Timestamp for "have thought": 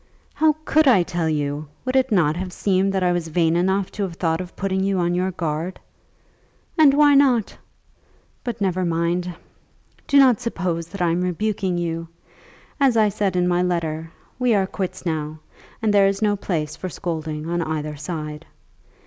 4.01-4.41